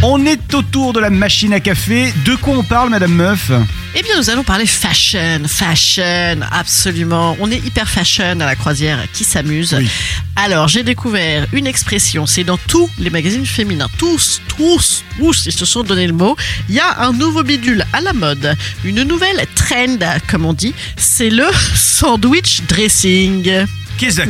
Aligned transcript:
On 0.00 0.24
est 0.26 0.54
autour 0.54 0.92
de 0.92 1.00
la 1.00 1.10
machine 1.10 1.52
à 1.52 1.58
café. 1.58 2.12
De 2.24 2.36
quoi 2.36 2.54
on 2.56 2.62
parle, 2.62 2.88
Madame 2.88 3.14
Meuf 3.14 3.50
Eh 3.96 4.02
bien, 4.04 4.16
nous 4.16 4.30
allons 4.30 4.44
parler 4.44 4.64
fashion, 4.64 5.42
fashion, 5.48 6.38
absolument. 6.52 7.36
On 7.40 7.50
est 7.50 7.58
hyper 7.58 7.88
fashion 7.88 8.38
à 8.38 8.46
la 8.46 8.54
croisière 8.54 9.00
qui 9.12 9.24
s'amuse. 9.24 9.74
Oui. 9.76 9.88
Alors, 10.36 10.68
j'ai 10.68 10.84
découvert 10.84 11.48
une 11.52 11.66
expression, 11.66 12.26
c'est 12.26 12.44
dans 12.44 12.58
tous 12.68 12.88
les 13.00 13.10
magazines 13.10 13.44
féminins, 13.44 13.88
tous, 13.98 14.40
tous, 14.56 15.02
tous, 15.18 15.46
ils 15.46 15.52
se 15.52 15.66
sont 15.66 15.82
donné 15.82 16.06
le 16.06 16.12
mot. 16.12 16.36
Il 16.68 16.76
y 16.76 16.80
a 16.80 17.00
un 17.00 17.12
nouveau 17.12 17.42
bidule 17.42 17.84
à 17.92 18.00
la 18.00 18.12
mode, 18.12 18.56
une 18.84 19.02
nouvelle 19.02 19.44
trend, 19.56 19.98
comme 20.28 20.46
on 20.46 20.52
dit, 20.52 20.74
c'est 20.96 21.30
le 21.30 21.46
sandwich 21.74 22.62
dressing. 22.68 23.66
Ça 24.10 24.26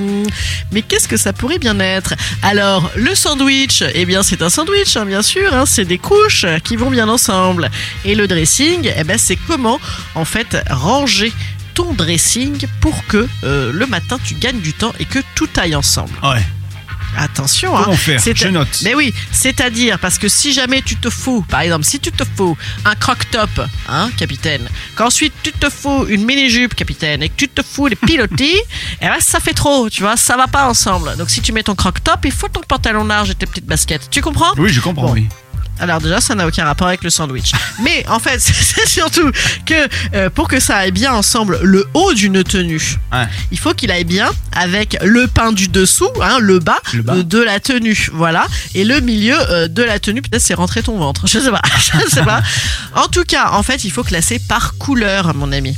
Mhm. 0.00 0.26
Mais 0.72 0.82
qu'est-ce 0.82 1.08
que 1.08 1.16
ça 1.16 1.32
pourrait 1.32 1.58
bien 1.58 1.78
être? 1.80 2.14
Alors, 2.42 2.90
le 2.96 3.14
sandwich, 3.14 3.82
eh 3.94 4.04
bien, 4.06 4.22
c'est 4.22 4.42
un 4.42 4.50
sandwich, 4.50 4.96
hein, 4.96 5.04
bien 5.06 5.22
sûr. 5.22 5.52
hein, 5.54 5.64
c'est 5.66 5.84
des 5.84 5.98
couches 5.98 6.46
qui 6.64 6.76
vont 6.76 6.90
bien 6.90 7.08
ensemble. 7.08 7.70
Et 8.04 8.14
le 8.14 8.26
dressing, 8.28 8.90
eh 8.96 9.04
ben, 9.04 9.18
c'est 9.18 9.36
comment, 9.36 9.80
en 10.14 10.24
fait, 10.24 10.56
ranger 10.70 11.32
ton 11.74 11.92
dressing 11.94 12.66
pour 12.80 13.06
que 13.06 13.26
euh, 13.44 13.72
le 13.72 13.86
matin 13.86 14.18
tu 14.22 14.34
gagnes 14.34 14.60
du 14.60 14.74
temps 14.74 14.92
et 15.00 15.06
que 15.06 15.20
tout 15.34 15.48
aille 15.56 15.74
ensemble. 15.74 16.12
Ouais. 16.22 16.42
Attention, 17.16 17.76
hein. 17.76 17.82
Comment 17.84 17.96
faire? 17.96 18.20
C'est- 18.20 18.36
Je 18.36 18.48
note. 18.48 18.80
Mais 18.82 18.94
oui, 18.94 19.12
c'est-à-dire 19.30 19.98
parce 19.98 20.18
que 20.18 20.28
si 20.28 20.52
jamais 20.52 20.82
tu 20.82 20.96
te 20.96 21.10
fous, 21.10 21.44
par 21.48 21.60
exemple, 21.60 21.84
si 21.84 22.00
tu 22.00 22.10
te 22.10 22.24
fous 22.36 22.56
un 22.84 22.94
croc-top, 22.94 23.50
hein, 23.88 24.10
capitaine, 24.16 24.68
qu'ensuite 24.96 25.32
tu 25.42 25.52
te 25.52 25.68
fous 25.70 26.06
une 26.08 26.24
mini-jupe, 26.24 26.74
capitaine, 26.74 27.22
et 27.22 27.28
que 27.28 27.34
tu 27.36 27.48
te 27.48 27.62
fous 27.62 27.86
les 27.86 27.96
pilotis, 27.96 28.56
eh 29.00 29.06
ben 29.06 29.16
ça 29.20 29.40
fait 29.40 29.52
trop, 29.54 29.88
tu 29.90 30.02
vois, 30.02 30.16
ça 30.16 30.36
va 30.36 30.46
pas 30.48 30.66
ensemble. 30.68 31.16
Donc 31.16 31.30
si 31.30 31.40
tu 31.42 31.52
mets 31.52 31.62
ton 31.62 31.74
croc-top, 31.74 32.20
il 32.24 32.32
faut 32.32 32.48
ton 32.48 32.60
pantalon 32.60 33.04
large 33.04 33.30
et 33.30 33.34
tes 33.34 33.46
petites 33.46 33.66
baskets. 33.66 34.08
Tu 34.10 34.20
comprends? 34.22 34.52
Oui, 34.56 34.70
je 34.72 34.80
comprends, 34.80 35.06
Bon. 35.08 35.12
oui. 35.12 35.28
Alors 35.82 36.00
déjà, 36.00 36.20
ça 36.20 36.34
n'a 36.34 36.46
aucun 36.46 36.64
rapport 36.64 36.86
avec 36.86 37.02
le 37.02 37.10
sandwich. 37.10 37.52
Mais 37.82 38.06
en 38.08 38.18
fait, 38.18 38.38
c'est 38.40 38.86
surtout 38.88 39.30
que 39.66 39.74
euh, 40.14 40.30
pour 40.30 40.48
que 40.48 40.60
ça 40.60 40.76
aille 40.76 40.92
bien 40.92 41.12
ensemble, 41.12 41.58
le 41.62 41.86
haut 41.94 42.12
d'une 42.14 42.42
tenue, 42.44 42.96
Ouais. 43.12 43.26
il 43.50 43.58
faut 43.58 43.74
qu'il 43.74 43.90
aille 43.90 44.04
bien 44.04 44.30
avec 44.52 44.96
le 45.02 45.26
pain 45.26 45.52
du 45.52 45.68
dessous, 45.68 46.08
hein, 46.22 46.38
le 46.40 46.58
bas, 46.60 46.78
Le 46.94 47.02
bas. 47.02 47.14
euh, 47.16 47.22
de 47.22 47.38
la 47.42 47.60
tenue, 47.60 48.08
voilà, 48.12 48.46
et 48.74 48.84
le 48.84 49.00
milieu 49.00 49.36
euh, 49.50 49.68
de 49.68 49.82
la 49.82 49.98
tenue. 49.98 50.22
Peut-être 50.22 50.42
c'est 50.42 50.54
rentrer 50.54 50.82
ton 50.82 50.96
ventre, 50.98 51.26
je 51.26 51.38
sais 51.40 51.50
pas, 51.50 51.62
je 52.02 52.08
sais 52.08 52.22
pas. 52.22 52.42
En 52.94 53.08
tout 53.08 53.24
cas, 53.24 53.50
en 53.52 53.62
fait, 53.62 53.84
il 53.84 53.90
faut 53.90 54.02
classer 54.04 54.38
par 54.38 54.76
couleur, 54.78 55.34
mon 55.34 55.50
ami. 55.52 55.76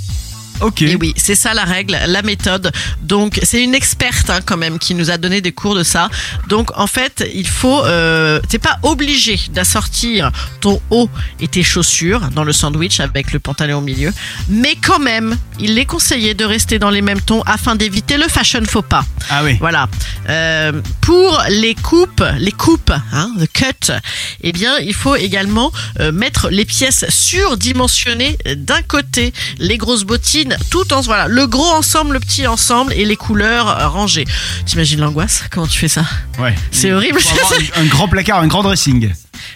Ok. 0.61 0.83
Et 0.83 0.97
oui, 0.97 1.15
c'est 1.17 1.35
ça 1.35 1.55
la 1.55 1.65
règle, 1.65 1.99
la 2.07 2.23
méthode. 2.23 2.71
Donc, 3.03 3.41
c'est 3.43 3.63
une 3.63 3.75
experte 3.75 4.31
hein, 4.31 4.41
quand 4.45 4.57
même 4.57 4.79
qui 4.79 4.95
nous 4.95 5.11
a 5.11 5.19
donné 5.19 5.41
des 5.41 5.53
cours 5.53 5.75
de 5.75 5.83
ça. 5.83 6.09
Donc, 6.49 6.71
en 6.77 6.87
fait, 6.87 7.29
il 7.35 7.47
faut, 7.47 7.85
euh, 7.85 8.41
t'es 8.49 8.59
pas 8.59 8.79
obligé 8.83 9.39
d'assortir 9.53 10.31
ton 10.61 10.81
haut 10.91 11.09
et 11.41 11.49
tes 11.49 11.63
chaussures 11.63 12.21
dans 12.35 12.45
le 12.45 12.53
sandwich 12.53 13.01
avec 13.01 13.33
le 13.33 13.39
pantalon 13.39 13.79
au 13.79 13.81
milieu, 13.81 14.13
mais 14.49 14.77
quand 14.77 14.99
même, 14.99 15.37
il 15.59 15.79
est 15.79 15.87
conseillé 15.87 16.35
de 16.35 16.45
rester 16.45 16.79
dans 16.79 16.91
les 16.91 17.03
mêmes 17.03 17.21
tons 17.21 17.43
afin 17.47 17.77
d'éviter 17.77 18.17
le 18.17 18.29
fashion 18.29 18.65
faux 18.65 18.83
pas. 18.83 19.05
Ah 19.31 19.43
oui. 19.45 19.57
Voilà. 19.61 19.89
Euh, 20.29 20.73
pour 21.01 21.43
les 21.49 21.75
coupes, 21.75 22.25
les 22.39 22.53
coupes, 22.53 22.93
hein, 23.13 23.31
the 23.39 23.51
cut, 23.53 23.93
eh 24.43 24.53
bien, 24.53 24.79
il 24.79 24.95
faut 24.95 25.17
également 25.17 25.73
euh, 26.01 26.13
mettre 26.13 26.49
les 26.51 26.65
pièces 26.65 27.05
surdimensionnées 27.09 28.37
d'un 28.57 28.83
côté, 28.83 29.33
les 29.59 29.79
grosses 29.79 30.05
bottines, 30.05 30.44
tout 30.71 30.93
en 30.93 31.01
voilà, 31.01 31.29
le 31.29 31.47
gros 31.47 31.71
ensemble, 31.73 32.15
le 32.15 32.21
petit 32.21 32.47
ensemble 32.47 32.93
et 32.93 33.05
les 33.05 33.17
couleurs 33.17 33.69
euh, 33.69 33.89
rangées. 33.89 34.27
T'imagines 34.67 35.01
l'angoisse? 35.01 35.45
Comment 35.51 35.67
tu 35.67 35.79
fais 35.79 35.89
ça? 35.89 36.05
Ouais. 36.39 36.55
C'est 36.71 36.93
horrible. 36.93 37.21
Faut 37.21 37.39
avoir 37.39 37.61
un, 37.77 37.83
un 37.83 37.87
grand 37.87 38.09
placard, 38.09 38.41
un 38.41 38.47
grand 38.47 38.63
dressing. 38.63 39.13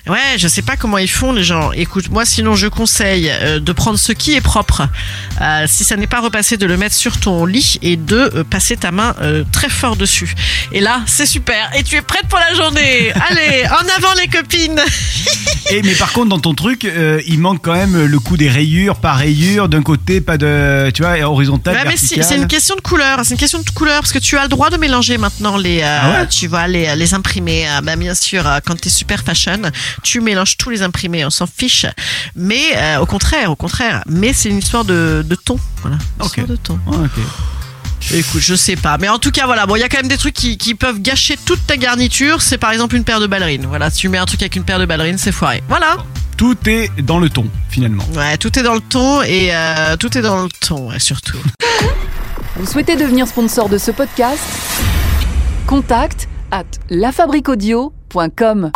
Ouais, 0.09 0.37
je 0.39 0.49
sais 0.49 0.63
pas 0.63 0.77
comment 0.77 0.99
ils 0.99 1.09
font 1.11 1.33
les 1.33 1.45
gens. 1.45 1.73
Écoute, 1.73 2.09
moi 2.11 2.25
sinon 2.25 2.55
je 2.55 2.67
conseille 2.67 3.31
euh, 3.31 3.61
de 3.61 3.73
prendre 3.73 3.99
ce 3.99 4.13
qui 4.13 4.35
est 4.35 4.41
propre. 4.41 4.89
Euh, 5.41 5.65
si 5.69 5.85
ça 5.85 5.97
n'est 5.97 6.07
pas 6.07 6.21
repassé, 6.21 6.57
de 6.57 6.67
le 6.67 6.77
mettre 6.77 6.95
sur 6.95 7.19
ton 7.19 7.45
lit 7.47 7.79
et 7.83 7.97
de 7.97 8.17
euh, 8.35 8.45
passer 8.45 8.77
ta 8.77 8.91
main 8.91 9.15
très 9.53 9.69
fort 9.69 9.97
dessus. 9.97 10.35
Et 10.73 10.81
là, 10.81 11.03
c'est 11.07 11.27
super. 11.27 11.71
Et 11.77 11.83
tu 11.83 11.97
es 11.97 12.03
prête 12.03 12.27
pour 12.29 12.39
la 12.39 12.55
journée. 12.55 13.13
Allez, 13.31 13.65
en 13.67 13.97
avant 13.97 14.15
les 14.21 14.29
copines. 14.29 14.81
Et 15.71 15.83
mais 15.83 15.95
par 15.95 16.13
contre, 16.13 16.29
dans 16.29 16.39
ton 16.39 16.55
truc, 16.55 16.87
il 17.27 17.39
manque 17.39 17.63
quand 17.63 17.75
même 17.75 18.05
le 18.07 18.19
coup 18.21 18.37
des 18.37 18.49
rayures, 18.49 18.97
pas 19.01 19.13
rayures, 19.13 19.69
d'un 19.69 19.83
côté, 19.83 20.21
pas 20.21 20.39
de, 20.39 20.91
tu 20.95 21.03
vois, 21.03 21.19
horizontal, 21.29 21.75
mais 21.85 21.97
si- 21.97 22.23
c'est 22.23 22.37
une 22.37 22.47
question 22.47 22.75
de 22.77 22.81
couleur. 22.81 23.21
C'est 23.25 23.33
une 23.35 23.41
question 23.41 23.61
de 23.61 23.71
couleur 23.71 24.01
parce 24.01 24.13
que 24.13 24.19
tu 24.19 24.37
as 24.39 24.43
le 24.43 24.49
droit 24.49 24.71
de 24.71 24.77
mélanger 24.77 25.19
maintenant 25.19 25.57
les, 25.57 25.83
Ah 25.83 26.11
ouais 26.23 26.27
tu 26.29 26.47
vois, 26.47 26.67
les, 26.69 26.95
les 26.97 27.15
imprimés. 27.15 27.67
Ah, 27.69 27.81
bah, 27.81 27.97
bien 27.97 28.15
sûr, 28.15 28.45
quand 28.65 28.81
t'es 28.81 28.89
super 28.89 29.23
fashion, 29.23 29.61
tu 30.03 30.21
mélanges 30.21 30.57
tous 30.57 30.71
les 30.71 30.83
imprimés. 30.83 31.25
On 31.25 31.31
s'en 31.31 31.47
fiche. 31.47 31.87
Mais 32.37 32.63
euh, 32.77 32.99
au 32.99 33.07
contraire, 33.07 33.51
au 33.51 33.57
contraire. 33.57 34.03
Mais 34.07 34.33
c'est 34.33 34.49
une 34.49 34.59
histoire 34.59 34.85
de, 34.85 35.25
de 35.27 35.35
ton. 35.35 35.59
Voilà. 35.83 35.99
Une 36.21 36.27
histoire 36.27 36.47
de 36.47 36.57
ton. 36.57 36.79
Ok. 36.87 37.11
Écoute, 38.13 38.41
je 38.41 38.55
sais 38.55 38.77
pas. 38.77 38.97
Mais 38.97 39.09
en 39.09 39.19
tout 39.19 39.31
cas, 39.31 39.45
voilà. 39.47 39.67
Bon, 39.67 39.77
il 39.77 39.81
y 39.81 39.83
a 39.83 39.89
quand 39.89 39.99
même 39.99 40.09
des 40.09 40.17
trucs 40.17 40.35
qui, 40.35 40.57
qui 40.57 40.75
peuvent 40.75 41.01
gâcher 41.01 41.37
toute 41.45 41.67
ta 41.67 41.77
garniture. 41.77 42.41
C'est 42.41 42.59
par 42.59 42.71
exemple 42.71 42.97
une 42.97 43.05
paire 43.05 43.21
de 43.21 43.27
ballerines. 43.27 43.67
Voilà, 43.67 43.91
si 43.91 43.99
tu 43.99 44.09
mets 44.09 44.19
un 44.19 44.25
truc 44.25 44.41
avec 44.43 44.57
une 44.57 44.65
paire 44.65 44.79
de 44.79 44.87
ballerines, 44.87 45.19
c'est 45.19 45.33
foiré. 45.33 45.63
Voilà. 45.69 45.97
Tout 46.37 46.57
est 46.67 46.91
dans 47.03 47.19
le 47.19 47.29
ton, 47.29 47.47
finalement. 47.69 48.05
Ouais, 48.15 48.37
tout 48.39 48.57
est 48.59 48.63
dans 48.63 48.75
le 48.75 48.81
ton 48.81 49.23
et 49.23 49.51
euh, 49.53 49.97
tout 49.97 50.17
est 50.17 50.23
dans 50.23 50.45
le 50.45 50.49
ton, 50.61 50.91
ouais, 50.91 51.01
surtout. 51.01 51.39
Vous 52.57 52.67
souhaitez 52.67 52.97
devenir 52.97 53.27
sponsor 53.27 53.69
de 53.69 53.77
ce 53.77 53.91
podcast? 53.91 54.41
Contact 55.67 56.29
à 56.53 56.63
lafabriquaudio.com. 56.91 58.71